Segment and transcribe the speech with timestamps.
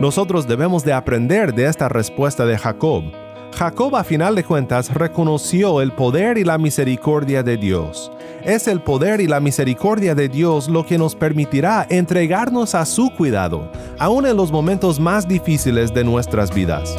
[0.00, 3.04] Nosotros debemos de aprender de esta respuesta de Jacob.
[3.56, 8.10] Jacob a final de cuentas reconoció el poder y la misericordia de Dios.
[8.44, 13.10] Es el poder y la misericordia de Dios lo que nos permitirá entregarnos a su
[13.10, 16.98] cuidado, aun en los momentos más difíciles de nuestras vidas.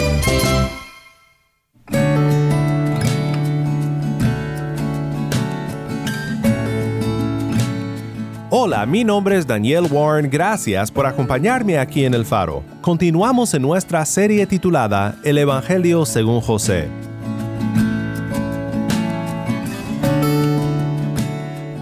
[8.53, 12.65] Hola, mi nombre es Daniel Warren, gracias por acompañarme aquí en El Faro.
[12.81, 16.89] Continuamos en nuestra serie titulada El Evangelio según José.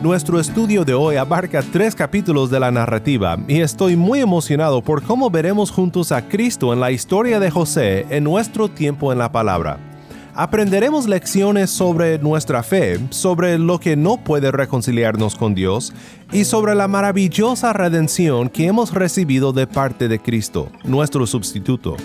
[0.04, 5.02] Nuestro estudio de hoy abarca tres capítulos de la narrativa y estoy muy emocionado por
[5.02, 9.32] cómo veremos juntos a Cristo en la historia de José en nuestro tiempo en la
[9.32, 9.89] palabra.
[10.36, 15.92] Aprenderemos lecciones sobre nuestra fe, sobre lo que no puede reconciliarnos con Dios
[16.32, 21.98] y sobre la maravillosa redención que hemos recibido de parte de Cristo, nuestro sustituto.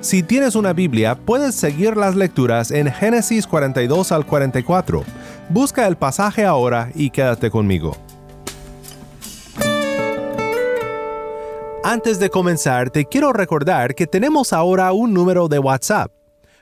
[0.00, 5.04] Si tienes una Biblia, puedes seguir las lecturas en Génesis 42 al 44.
[5.48, 7.96] Busca el pasaje ahora y quédate conmigo.
[11.84, 16.21] Antes de comenzar, te quiero recordar que tenemos ahora un número de WhatsApp.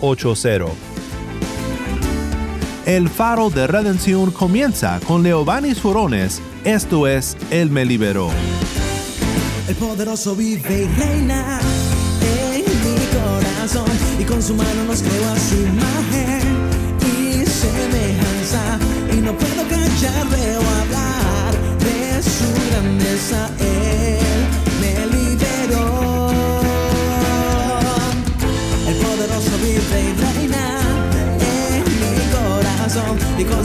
[0.00, 0.96] 1-786-373-4880.
[2.86, 8.30] El Faro de Redención comienza con Leobanis Forones, esto es Él me liberó.
[9.66, 11.58] El poderoso vive y reina
[12.22, 13.90] en mi corazón
[14.20, 16.42] y con su mano nos creó a su imagen
[17.02, 18.78] y semejanza
[19.12, 23.85] y no puedo callarle o hablar de su grandeza.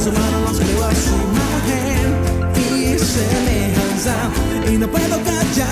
[0.02, 2.10] Corazón y con su mano nos creó a su imagen
[2.58, 4.16] y semejanza.
[4.72, 5.71] Y no puedo callar,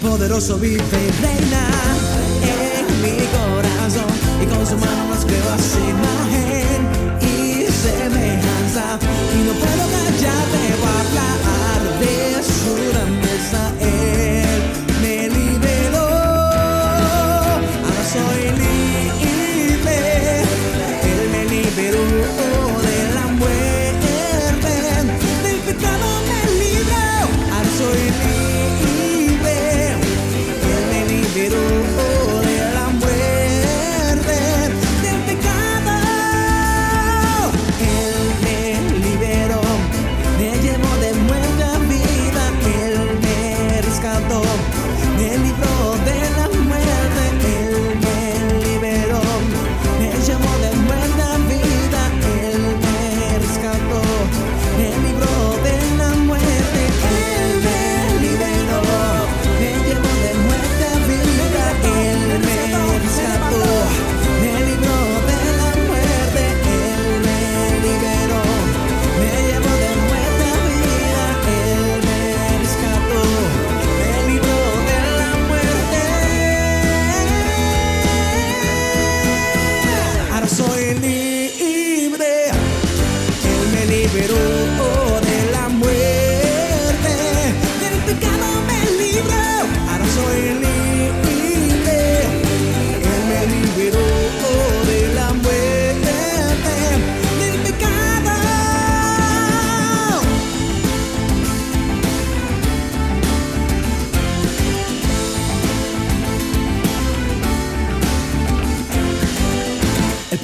[0.00, 1.77] Poderoso vive reina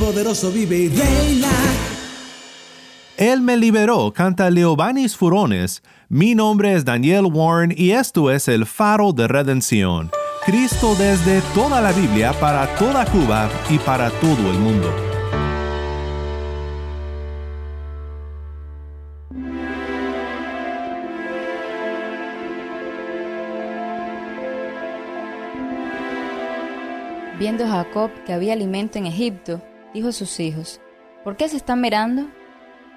[0.05, 1.49] poderoso vive y reina.
[3.17, 5.83] Él me liberó, canta Leobanis Furones.
[6.11, 10.11] Mi nombre es Daniel Warren y esto es el faro de redención.
[10.45, 14.93] Cristo desde toda la Biblia para toda Cuba y para todo el mundo.
[27.39, 29.63] Viendo Jacob que había alimento en Egipto,
[29.95, 30.81] dijo a sus hijos,
[31.23, 32.27] ¿por qué se están mirando?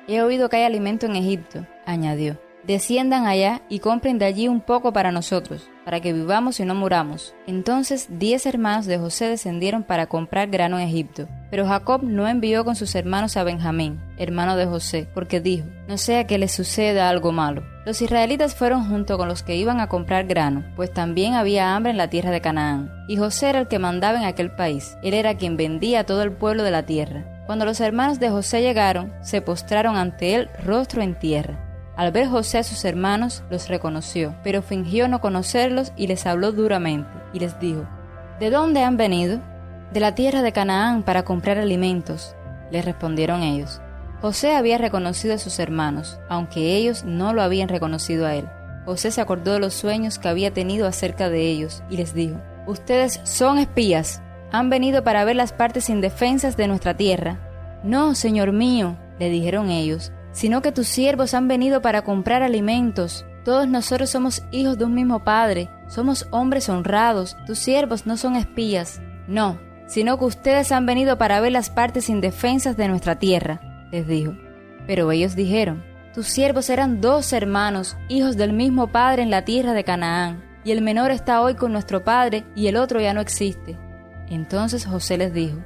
[0.08, 2.38] He oído que hay alimento en Egipto, añadió.
[2.64, 6.76] Desciendan allá y compren de allí un poco para nosotros, para que vivamos y no
[6.76, 7.34] muramos.
[7.48, 11.30] Entonces diez hermanos de José descendieron para comprar grano en Egipto.
[11.50, 15.98] Pero Jacob no envió con sus hermanos a Benjamín, hermano de José, porque dijo, no
[15.98, 17.64] sea que le suceda algo malo.
[17.86, 21.92] Los israelitas fueron junto con los que iban a comprar grano, pues también había hambre
[21.92, 22.92] en la tierra de Canaán.
[23.08, 24.98] Y José era el que mandaba en aquel país.
[25.04, 27.24] Él era quien vendía a todo el pueblo de la tierra.
[27.46, 31.67] Cuando los hermanos de José llegaron, se postraron ante él rostro en tierra.
[31.98, 36.52] Al ver José a sus hermanos, los reconoció, pero fingió no conocerlos y les habló
[36.52, 37.88] duramente, y les dijo,
[38.40, 39.42] ¿De dónde han venido?
[39.92, 42.36] De la tierra de Canaán para comprar alimentos,
[42.70, 43.82] les respondieron ellos.
[44.22, 48.48] José había reconocido a sus hermanos, aunque ellos no lo habían reconocido a él.
[48.86, 52.40] José se acordó de los sueños que había tenido acerca de ellos, y les dijo,
[52.68, 54.22] Ustedes son espías,
[54.52, 57.40] han venido para ver las partes indefensas de nuestra tierra.
[57.84, 63.26] No, señor mío, le dijeron ellos, sino que tus siervos han venido para comprar alimentos.
[63.44, 68.36] Todos nosotros somos hijos de un mismo Padre, somos hombres honrados, tus siervos no son
[68.36, 69.02] espías.
[69.28, 74.06] No, sino que ustedes han venido para ver las partes indefensas de nuestra tierra, les
[74.06, 74.34] dijo.
[74.86, 75.84] Pero ellos dijeron,
[76.14, 80.72] tus siervos eran dos hermanos, hijos del mismo Padre en la tierra de Canaán, y
[80.72, 83.78] el menor está hoy con nuestro Padre y el otro ya no existe.
[84.30, 85.58] Entonces José les dijo,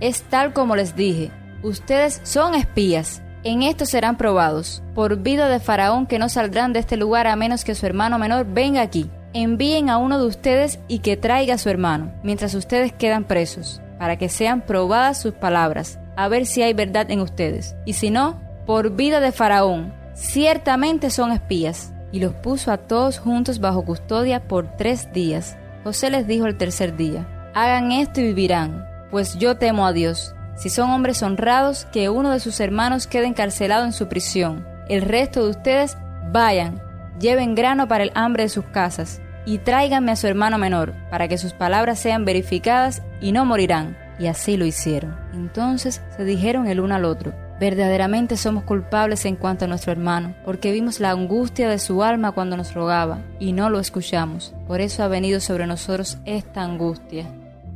[0.00, 1.30] es tal como les dije,
[1.62, 6.80] ustedes son espías en esto serán probados, por vida de Faraón que no saldrán de
[6.80, 9.08] este lugar a menos que su hermano menor venga aquí.
[9.34, 13.80] Envíen a uno de ustedes y que traiga a su hermano, mientras ustedes quedan presos,
[14.00, 17.76] para que sean probadas sus palabras, a ver si hay verdad en ustedes.
[17.84, 21.92] Y si no, por vida de Faraón, ciertamente son espías.
[22.10, 25.56] Y los puso a todos juntos bajo custodia por tres días.
[25.84, 30.35] José les dijo el tercer día, hagan esto y vivirán, pues yo temo a Dios
[30.56, 34.66] si son hombres honrados, que uno de sus hermanos quede encarcelado en su prisión.
[34.88, 35.96] El resto de ustedes
[36.32, 36.82] vayan,
[37.20, 41.28] lleven grano para el hambre de sus casas, y tráiganme a su hermano menor, para
[41.28, 43.96] que sus palabras sean verificadas y no morirán.
[44.18, 45.14] Y así lo hicieron.
[45.34, 50.34] Entonces se dijeron el uno al otro, verdaderamente somos culpables en cuanto a nuestro hermano,
[50.44, 54.54] porque vimos la angustia de su alma cuando nos rogaba, y no lo escuchamos.
[54.66, 57.26] Por eso ha venido sobre nosotros esta angustia.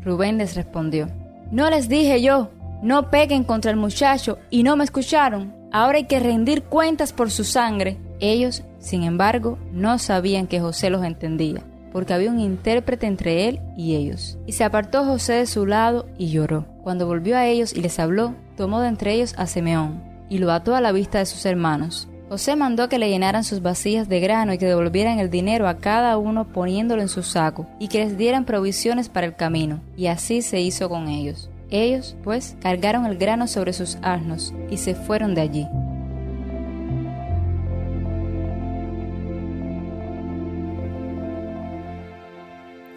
[0.03, 1.09] Rubén les respondió,
[1.51, 2.51] ¿no les dije yo
[2.83, 5.55] no peguen contra el muchacho y no me escucharon.
[5.73, 7.99] Ahora hay que rendir cuentas por su sangre.
[8.21, 13.61] Ellos, sin embargo, no sabían que José los entendía, porque había un intérprete entre él
[13.77, 14.39] y ellos.
[14.47, 16.67] Y se apartó José de su lado y lloró.
[16.83, 20.51] Cuando volvió a ellos y les habló, tomó de entre ellos a Simeón y lo
[20.53, 22.09] ató a la vista de sus hermanos.
[22.31, 25.79] José mandó que le llenaran sus vasijas de grano y que devolvieran el dinero a
[25.79, 30.07] cada uno poniéndolo en su saco, y que les dieran provisiones para el camino, y
[30.07, 31.50] así se hizo con ellos.
[31.71, 35.69] Ellos, pues, cargaron el grano sobre sus asnos y se fueron de allí.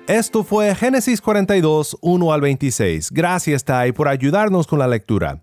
[0.07, 3.09] Esto fue Génesis 42, 1 al 26.
[3.11, 5.42] Gracias, Tai, por ayudarnos con la lectura.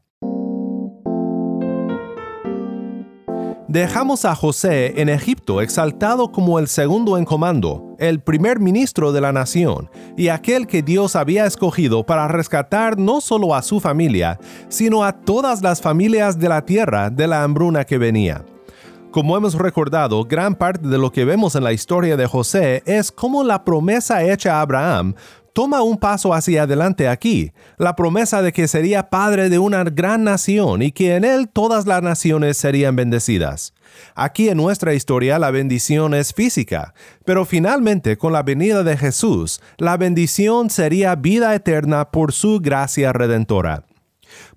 [3.70, 9.20] Dejamos a José en Egipto exaltado como el segundo en comando, el primer ministro de
[9.20, 14.40] la nación, y aquel que Dios había escogido para rescatar no solo a su familia,
[14.68, 18.44] sino a todas las familias de la tierra de la hambruna que venía.
[19.12, 23.12] Como hemos recordado, gran parte de lo que vemos en la historia de José es
[23.12, 25.14] cómo la promesa hecha a Abraham
[25.60, 30.24] toma un paso hacia adelante aquí, la promesa de que sería padre de una gran
[30.24, 33.74] nación y que en él todas las naciones serían bendecidas.
[34.14, 36.94] Aquí en nuestra historia la bendición es física,
[37.26, 43.12] pero finalmente con la venida de Jesús, la bendición sería vida eterna por su gracia
[43.12, 43.84] redentora.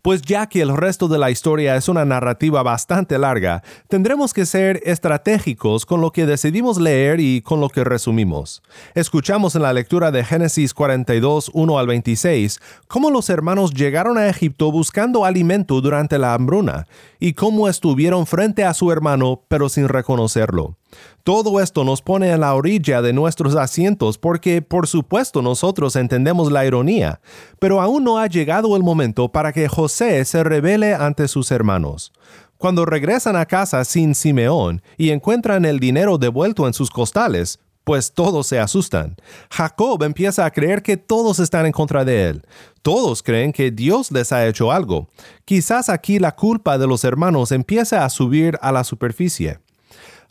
[0.02, 4.46] Pues ya que el resto de la historia es una narrativa bastante larga, tendremos que
[4.46, 8.62] ser estratégicos con lo que decidimos leer y con lo que resumimos.
[8.96, 14.30] Escuchamos en la lectura de Génesis 42, 1 al 26, cómo los hermanos llegaron a
[14.30, 16.88] Egipto buscando alimento durante la hambruna,
[17.20, 20.76] y cómo estuvieron frente a su hermano pero sin reconocerlo.
[21.24, 26.52] Todo esto nos pone en la orilla de nuestros asientos porque por supuesto nosotros entendemos
[26.52, 27.22] la ironía,
[27.60, 32.14] pero aún no ha llegado el momento para que José se revele ante sus hermanos.
[32.58, 38.14] Cuando regresan a casa sin Simeón y encuentran el dinero devuelto en sus costales, pues
[38.14, 39.16] todos se asustan.
[39.50, 42.46] Jacob empieza a creer que todos están en contra de él.
[42.82, 45.10] Todos creen que Dios les ha hecho algo.
[45.46, 49.60] Quizás aquí la culpa de los hermanos empieza a subir a la superficie.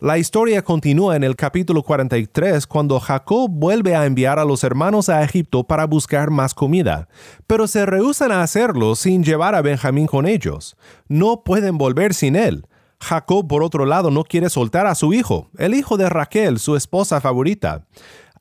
[0.03, 5.09] La historia continúa en el capítulo 43 cuando Jacob vuelve a enviar a los hermanos
[5.09, 7.07] a Egipto para buscar más comida,
[7.47, 10.77] pero se rehúsan a hacerlo sin llevar a Benjamín con ellos.
[11.07, 12.67] No pueden volver sin él.
[12.99, 16.75] Jacob, por otro lado, no quiere soltar a su hijo, el hijo de Raquel, su
[16.75, 17.87] esposa favorita.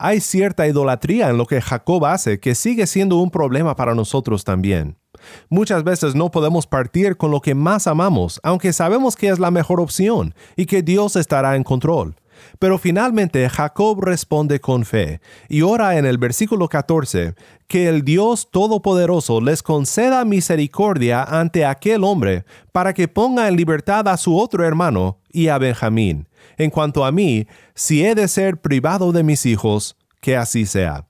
[0.03, 4.43] Hay cierta idolatría en lo que Jacob hace que sigue siendo un problema para nosotros
[4.43, 4.97] también.
[5.47, 9.51] Muchas veces no podemos partir con lo que más amamos, aunque sabemos que es la
[9.51, 12.15] mejor opción y que Dios estará en control.
[12.57, 17.35] Pero finalmente Jacob responde con fe y ora en el versículo 14
[17.67, 24.07] que el Dios Todopoderoso les conceda misericordia ante aquel hombre para que ponga en libertad
[24.07, 26.27] a su otro hermano y a Benjamín.
[26.57, 31.07] En cuanto a mí, si he de ser privado de mis hijos, que así sea.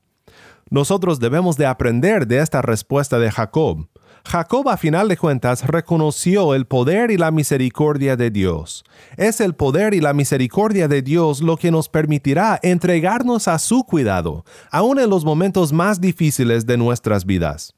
[0.70, 3.88] Nosotros debemos de aprender de esta respuesta de Jacob.
[4.24, 8.86] Jacob a final de cuentas reconoció el poder y la misericordia de Dios.
[9.18, 13.84] Es el poder y la misericordia de Dios lo que nos permitirá entregarnos a su
[13.84, 17.74] cuidado, aun en los momentos más difíciles de nuestras vidas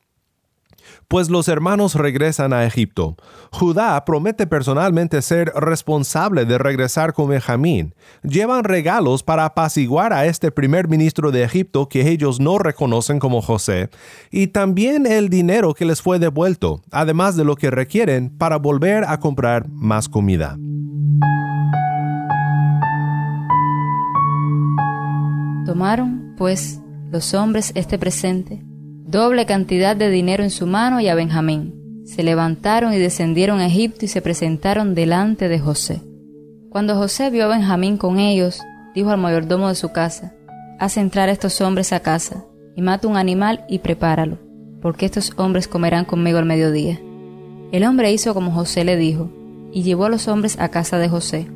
[1.08, 3.16] pues los hermanos regresan a Egipto.
[3.52, 7.94] Judá promete personalmente ser responsable de regresar con Benjamín.
[8.24, 13.42] Llevan regalos para apaciguar a este primer ministro de Egipto que ellos no reconocen como
[13.42, 13.90] José,
[14.32, 19.04] y también el dinero que les fue devuelto, además de lo que requieren para volver
[19.06, 20.58] a comprar más comida.
[25.66, 26.80] Tomaron, pues,
[27.12, 28.63] los hombres este presente
[29.06, 32.04] doble cantidad de dinero en su mano y a Benjamín.
[32.06, 36.02] Se levantaron y descendieron a Egipto y se presentaron delante de José.
[36.70, 38.62] Cuando José vio a Benjamín con ellos,
[38.96, 40.34] dijo al mayordomo de su casa,
[40.80, 42.46] Haz entrar a estos hombres a casa,
[42.76, 44.40] y mata un animal y prepáralo,
[44.82, 47.00] porque estos hombres comerán conmigo al mediodía.
[47.72, 49.30] El hombre hizo como José le dijo,
[49.72, 51.48] y llevó a los hombres a casa de José.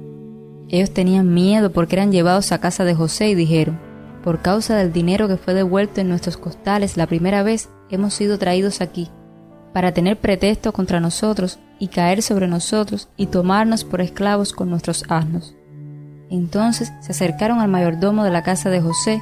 [0.69, 3.79] Ellos tenían miedo porque eran llevados a casa de José y dijeron,
[4.27, 8.37] por causa del dinero que fue devuelto en nuestros costales la primera vez, hemos sido
[8.37, 9.09] traídos aquí,
[9.71, 15.05] para tener pretexto contra nosotros y caer sobre nosotros y tomarnos por esclavos con nuestros
[15.07, 15.55] asnos.
[16.29, 19.21] Entonces se acercaron al mayordomo de la casa de José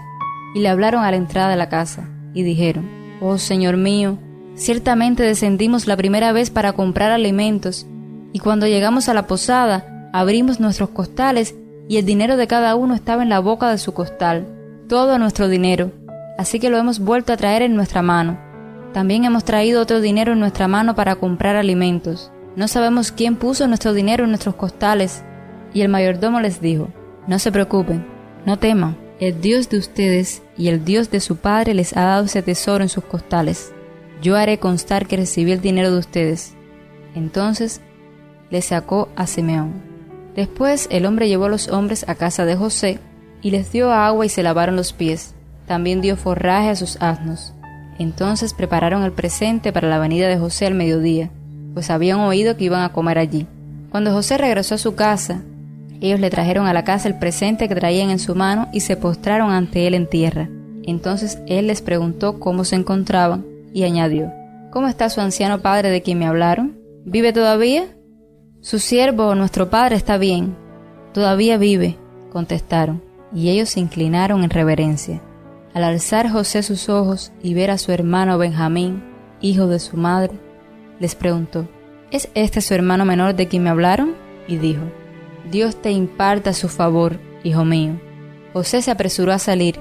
[0.55, 2.89] y le hablaron a la entrada de la casa, y dijeron,
[3.21, 4.17] Oh Señor mío,
[4.55, 7.85] ciertamente descendimos la primera vez para comprar alimentos,
[8.33, 11.53] y cuando llegamos a la posada, abrimos nuestros costales
[11.87, 14.47] y el dinero de cada uno estaba en la boca de su costal
[14.87, 15.91] todo nuestro dinero,
[16.37, 18.39] así que lo hemos vuelto a traer en nuestra mano.
[18.93, 22.31] También hemos traído otro dinero en nuestra mano para comprar alimentos.
[22.55, 25.23] No sabemos quién puso nuestro dinero en nuestros costales.
[25.73, 26.87] Y el mayordomo les dijo,
[27.27, 28.05] no se preocupen,
[28.45, 32.25] no teman, el Dios de ustedes y el Dios de su Padre les ha dado
[32.25, 33.73] ese tesoro en sus costales.
[34.21, 36.53] Yo haré constar que recibí el dinero de ustedes.
[37.15, 37.81] Entonces
[38.49, 39.73] le sacó a Simeón.
[40.35, 42.99] Después el hombre llevó a los hombres a casa de José,
[43.45, 45.35] y les dio agua y se lavaron los pies.
[45.67, 47.53] También dio forraje a sus asnos.
[47.99, 51.29] Entonces prepararon el presente para la venida de José al mediodía,
[51.75, 53.45] pues habían oído que iban a comer allí.
[53.91, 55.43] Cuando José regresó a su casa,
[56.01, 58.97] ellos le trajeron a la casa el presente que traían en su mano y se
[58.97, 60.49] postraron ante él en tierra.
[60.81, 64.33] Entonces él les preguntó cómo se encontraban y añadió,
[64.71, 66.79] ¿Cómo está su anciano padre de quien me hablaron?
[67.05, 67.85] ¿Vive todavía?
[68.61, 70.55] Su siervo, nuestro padre, está bien.
[71.13, 71.95] Todavía vive,
[72.31, 73.05] contestaron
[73.35, 75.21] y ellos se inclinaron en reverencia.
[75.73, 79.03] Al alzar José sus ojos y ver a su hermano Benjamín,
[79.41, 80.39] hijo de su madre,
[80.99, 81.67] les preguntó,
[82.11, 84.15] ¿Es este su hermano menor de quien me hablaron?
[84.47, 84.83] Y dijo,
[85.51, 87.99] Dios te imparta su favor, hijo mío.
[88.53, 89.79] José se apresuró a salir,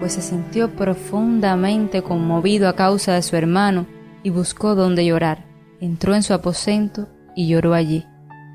[0.00, 3.86] pues se sintió profundamente conmovido a causa de su hermano
[4.24, 5.46] y buscó dónde llorar.
[5.80, 8.04] Entró en su aposento y lloró allí.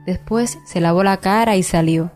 [0.06, 2.12] Después se lavó la cara y salió,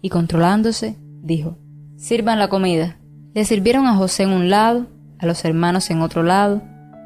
[0.00, 1.58] y controlándose, dijo,
[1.96, 2.98] Sirvan la comida.
[3.32, 4.86] Le sirvieron a José en un lado,
[5.18, 6.62] a los hermanos en otro lado,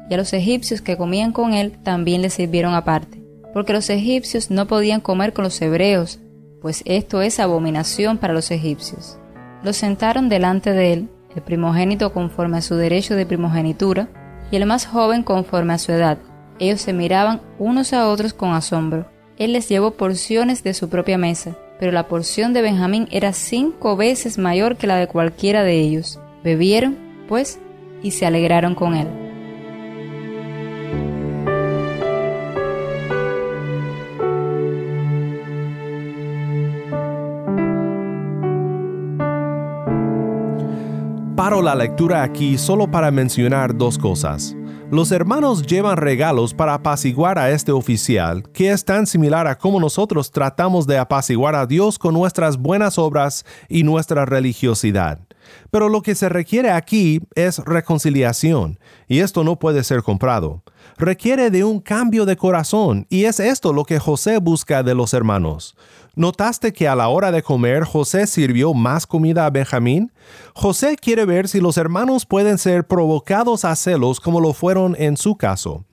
[0.09, 4.51] y a los egipcios que comían con él también le sirvieron aparte, porque los egipcios
[4.51, 6.19] no podían comer con los hebreos,
[6.61, 9.17] pues esto es abominación para los egipcios.
[9.63, 14.09] Los sentaron delante de él, el primogénito conforme a su derecho de primogenitura,
[14.51, 16.17] y el más joven conforme a su edad.
[16.59, 19.09] Ellos se miraban unos a otros con asombro.
[19.37, 23.97] Él les llevó porciones de su propia mesa, pero la porción de Benjamín era cinco
[23.97, 26.19] veces mayor que la de cualquiera de ellos.
[26.43, 26.95] Bebieron,
[27.27, 27.59] pues,
[28.03, 29.07] y se alegraron con él.
[41.35, 44.55] Paro la lectura aquí solo para mencionar dos cosas.
[44.91, 49.79] Los hermanos llevan regalos para apaciguar a este oficial, que es tan similar a cómo
[49.79, 55.19] nosotros tratamos de apaciguar a Dios con nuestras buenas obras y nuestra religiosidad.
[55.69, 60.61] Pero lo que se requiere aquí es reconciliación, y esto no puede ser comprado.
[60.97, 65.13] Requiere de un cambio de corazón, y es esto lo que José busca de los
[65.13, 65.77] hermanos.
[66.15, 70.11] ¿Notaste que a la hora de comer José sirvió más comida a Benjamín?
[70.53, 75.15] José quiere ver si los hermanos pueden ser provocados a celos como lo fueron en
[75.15, 75.85] su caso.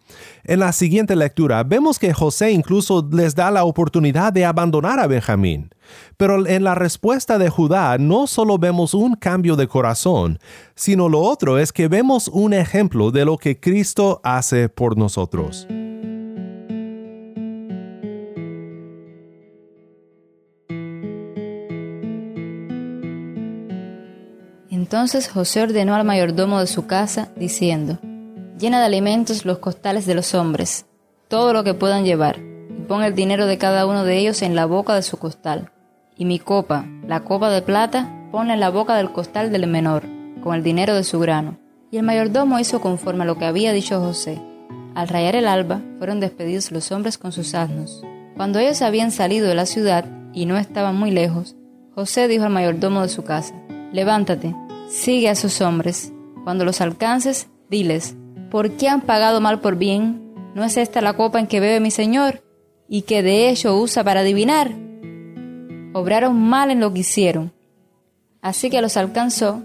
[0.43, 5.07] En la siguiente lectura vemos que José incluso les da la oportunidad de abandonar a
[5.07, 5.71] Benjamín.
[6.17, 10.41] Pero en la respuesta de Judá no solo vemos un cambio de corazón,
[10.75, 15.69] sino lo otro es que vemos un ejemplo de lo que Cristo hace por nosotros.
[24.99, 28.01] Entonces José ordenó al mayordomo de su casa, diciendo,
[28.59, 30.87] Llena de alimentos los costales de los hombres,
[31.29, 34.57] todo lo que puedan llevar, y pon el dinero de cada uno de ellos en
[34.57, 35.71] la boca de su costal.
[36.17, 40.03] Y mi copa, la copa de plata, ponla en la boca del costal del menor,
[40.43, 41.61] con el dinero de su grano.
[41.93, 44.43] Y el mayordomo hizo conforme a lo que había dicho José.
[44.97, 48.03] Al rayar el alba, fueron despedidos los hombres con sus asnos.
[48.37, 51.55] Cuando ellos habían salido de la ciudad y no estaban muy lejos,
[51.95, 53.55] José dijo al mayordomo de su casa,
[53.93, 54.57] Levántate,
[54.89, 56.13] sigue a esos hombres.
[56.45, 58.17] Cuando los alcances, diles,
[58.51, 60.33] ¿por qué han pagado mal por bien?
[60.55, 62.43] ¿No es esta la copa en que bebe mi señor?
[62.89, 64.73] ¿Y que de hecho usa para adivinar?
[65.93, 67.53] Obraron mal en lo que hicieron.
[68.41, 69.63] Así que los alcanzó,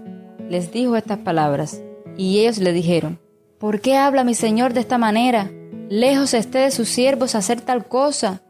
[0.48, 1.80] les dijo estas palabras,
[2.16, 3.18] y ellos le dijeron,
[3.58, 5.50] ¿por qué habla mi señor de esta manera?
[5.88, 8.42] Lejos esté de sus siervos hacer tal cosa.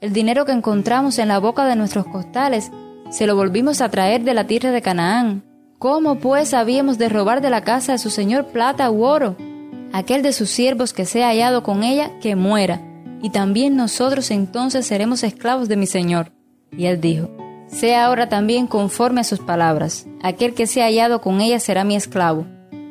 [0.00, 2.70] El dinero que encontramos en la boca de nuestros costales
[3.10, 5.53] se lo volvimos a traer de la tierra de Canaán.
[5.84, 9.36] ¿Cómo pues habíamos de robar de la casa de su señor plata u oro?
[9.92, 12.80] Aquel de sus siervos que sea hallado con ella, que muera,
[13.20, 16.32] y también nosotros entonces seremos esclavos de mi señor.
[16.72, 17.28] Y él dijo,
[17.66, 21.96] sea ahora también conforme a sus palabras, aquel que sea hallado con ella será mi
[21.96, 22.46] esclavo,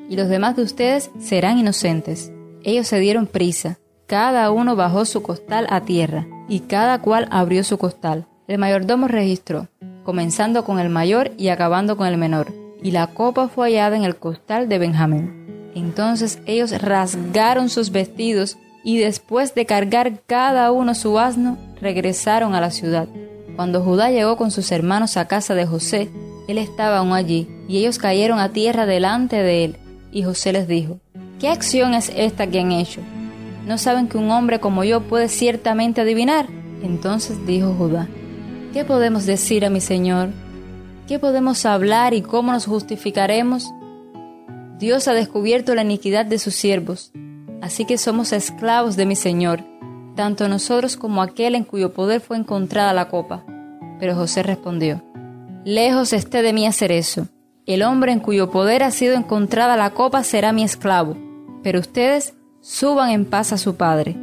[0.08, 2.32] y los demás de ustedes serán inocentes.
[2.62, 7.64] Ellos se dieron prisa, cada uno bajó su costal a tierra, y cada cual abrió
[7.64, 8.28] su costal.
[8.48, 9.68] El mayordomo registró,
[10.04, 14.04] comenzando con el mayor y acabando con el menor, y la copa fue hallada en
[14.04, 15.72] el costal de Benjamín.
[15.74, 22.62] Entonces ellos rasgaron sus vestidos y después de cargar cada uno su asno, regresaron a
[22.62, 23.08] la ciudad.
[23.56, 26.10] Cuando Judá llegó con sus hermanos a casa de José,
[26.48, 29.76] él estaba aún allí, y ellos cayeron a tierra delante de él.
[30.12, 31.00] Y José les dijo,
[31.40, 33.02] ¿qué acción es esta que han hecho?
[33.66, 36.48] ¿No saben que un hombre como yo puede ciertamente adivinar?
[36.84, 38.10] Entonces dijo Judá,
[38.74, 40.30] ¿qué podemos decir a mi señor?
[41.08, 43.74] ¿Qué podemos hablar y cómo nos justificaremos?
[44.80, 47.12] Dios ha descubierto la iniquidad de sus siervos,
[47.62, 49.66] así que somos esclavos de mi Señor,
[50.16, 53.44] tanto nosotros como aquel en cuyo poder fue encontrada la copa.
[54.00, 55.04] Pero José respondió,
[55.66, 57.28] Lejos esté de mí hacer eso.
[57.66, 61.18] El hombre en cuyo poder ha sido encontrada la copa será mi esclavo,
[61.64, 64.18] pero ustedes suban en paz a su padre.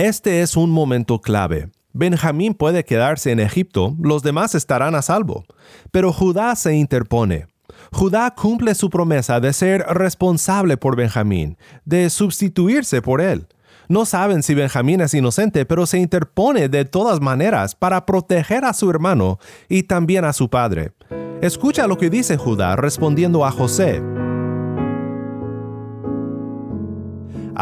[0.00, 1.68] Este es un momento clave.
[1.92, 5.44] Benjamín puede quedarse en Egipto, los demás estarán a salvo.
[5.90, 7.48] Pero Judá se interpone.
[7.92, 13.46] Judá cumple su promesa de ser responsable por Benjamín, de sustituirse por él.
[13.88, 18.72] No saben si Benjamín es inocente, pero se interpone de todas maneras para proteger a
[18.72, 20.92] su hermano y también a su padre.
[21.42, 24.00] Escucha lo que dice Judá respondiendo a José.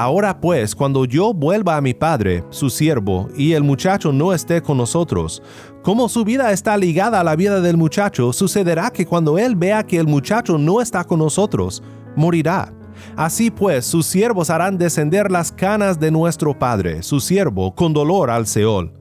[0.01, 4.63] Ahora pues, cuando yo vuelva a mi padre, su siervo, y el muchacho no esté
[4.63, 5.43] con nosotros,
[5.83, 9.85] como su vida está ligada a la vida del muchacho, sucederá que cuando él vea
[9.85, 11.83] que el muchacho no está con nosotros,
[12.15, 12.73] morirá.
[13.17, 18.31] Así pues, sus siervos harán descender las canas de nuestro padre, su siervo, con dolor
[18.31, 18.93] al Seol.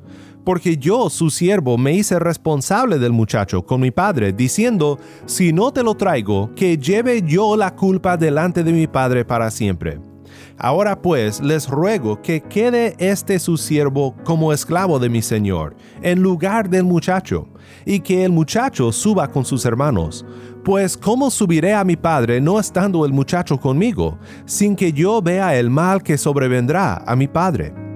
[0.43, 5.71] Porque yo, su siervo, me hice responsable del muchacho con mi padre, diciendo, si no
[5.71, 9.99] te lo traigo, que lleve yo la culpa delante de mi padre para siempre.
[10.57, 16.21] Ahora pues les ruego que quede este su siervo como esclavo de mi señor, en
[16.21, 17.47] lugar del muchacho,
[17.85, 20.25] y que el muchacho suba con sus hermanos.
[20.63, 25.57] Pues ¿cómo subiré a mi padre no estando el muchacho conmigo, sin que yo vea
[25.57, 27.86] el mal que sobrevendrá a mi padre?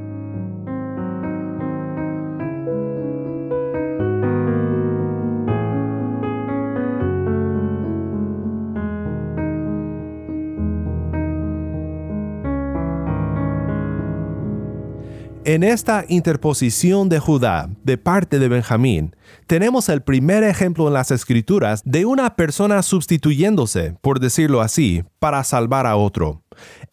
[15.44, 19.16] En esta interposición de Judá de parte de Benjamín,
[19.48, 25.44] tenemos el primer ejemplo en las escrituras de una persona sustituyéndose, por decirlo así, para
[25.44, 26.44] salvar a otro.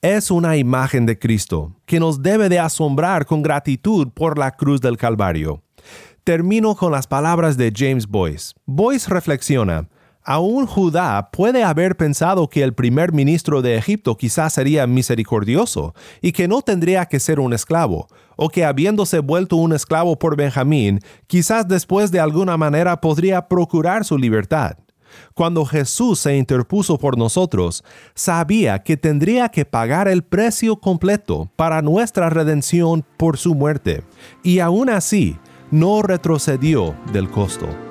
[0.01, 4.81] Es una imagen de Cristo que nos debe de asombrar con gratitud por la cruz
[4.81, 5.63] del Calvario.
[6.25, 8.55] Termino con las palabras de James Boyce.
[8.65, 9.91] Boyce reflexiona,
[10.31, 16.33] Aún Judá puede haber pensado que el primer ministro de Egipto quizás sería misericordioso y
[16.33, 18.09] que no tendría que ser un esclavo,
[18.41, 24.05] o que habiéndose vuelto un esclavo por Benjamín, quizás después de alguna manera podría procurar
[24.05, 24.77] su libertad.
[25.35, 27.83] Cuando Jesús se interpuso por nosotros,
[28.15, 34.05] sabía que tendría que pagar el precio completo para nuestra redención por su muerte,
[34.45, 35.37] y aún así
[35.73, 37.88] no retrocedió del costo.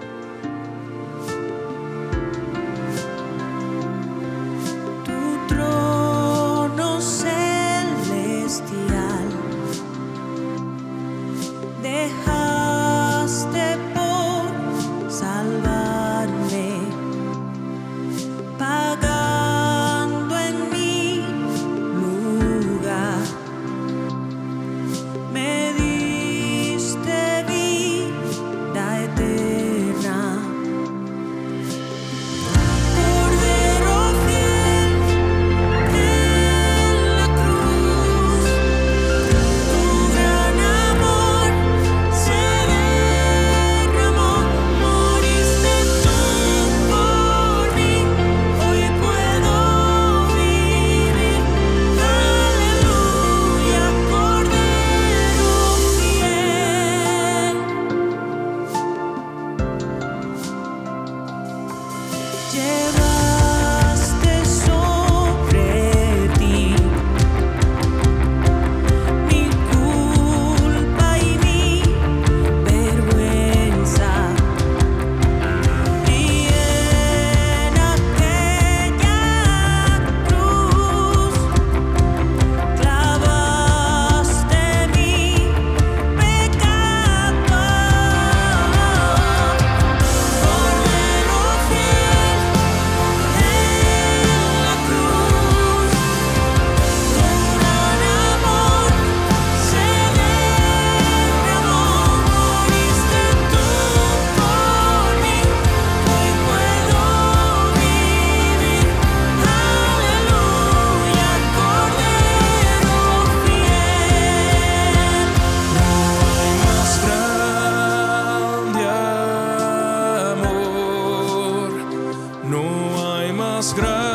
[122.49, 124.06] No hay más gracia.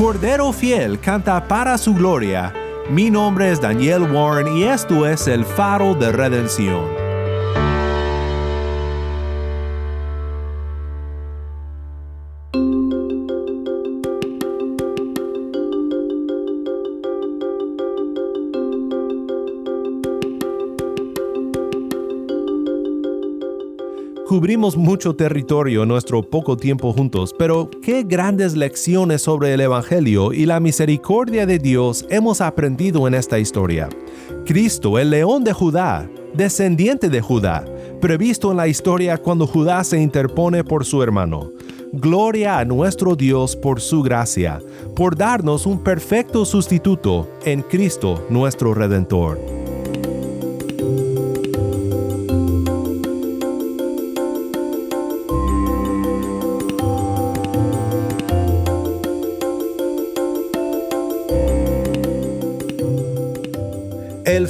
[0.00, 2.54] Cordero Fiel canta para su gloria.
[2.88, 6.99] Mi nombre es Daniel Warren y esto es el faro de redención.
[24.30, 30.32] Cubrimos mucho territorio en nuestro poco tiempo juntos, pero qué grandes lecciones sobre el Evangelio
[30.32, 33.88] y la misericordia de Dios hemos aprendido en esta historia.
[34.46, 37.64] Cristo, el león de Judá, descendiente de Judá,
[38.00, 41.50] previsto en la historia cuando Judá se interpone por su hermano.
[41.92, 44.60] Gloria a nuestro Dios por su gracia,
[44.94, 49.59] por darnos un perfecto sustituto en Cristo nuestro Redentor.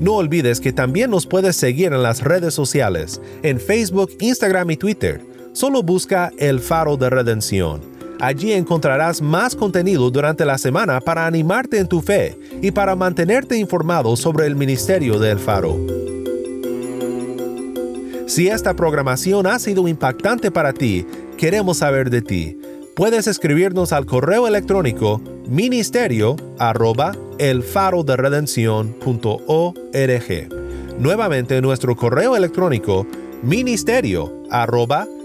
[0.00, 4.76] No olvides que también nos puedes seguir en las redes sociales, en Facebook, Instagram y
[4.76, 5.24] Twitter.
[5.52, 7.91] Solo busca El Faro de Redención.
[8.20, 13.56] Allí encontrarás más contenido durante la semana para animarte en tu fe y para mantenerte
[13.56, 15.78] informado sobre el ministerio del Faro.
[18.26, 22.58] Si esta programación ha sido impactante para ti, queremos saber de ti.
[22.94, 27.12] Puedes escribirnos al correo electrónico ministerio arroba
[30.98, 33.06] Nuevamente nuestro correo electrónico
[33.42, 35.06] ministerio arroba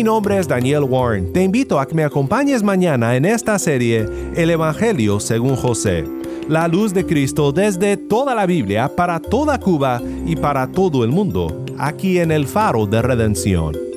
[0.00, 1.30] Mi nombre es Daniel Warren.
[1.30, 6.06] Te invito a que me acompañes mañana en esta serie El Evangelio según José.
[6.48, 11.10] La luz de Cristo desde toda la Biblia para toda Cuba y para todo el
[11.10, 13.89] mundo, aquí en el Faro de Redención.